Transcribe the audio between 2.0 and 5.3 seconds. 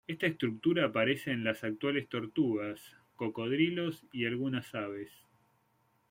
tortugas, cocodrilos y en algunas aves.